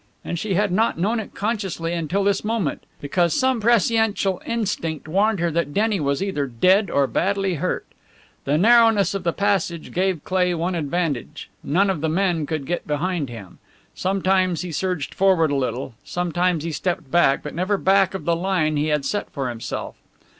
[0.25, 2.85] And she had not known it consciously until this moment.
[3.01, 7.85] Because some presciential instinct warned her that Denny was either dead or badly hurt!
[8.45, 12.87] The narrowness of the passage gave Cleigh one advantage none of the men could get
[12.87, 13.59] behind him.
[13.93, 18.35] Sometimes he surged forward a little, sometimes he stepped back, but never back of the
[18.35, 19.97] line he had set for himself.